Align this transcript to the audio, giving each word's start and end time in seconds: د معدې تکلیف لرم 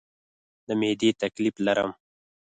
د 0.67 0.69
معدې 0.79 1.09
تکلیف 1.23 1.55
لرم 1.65 1.91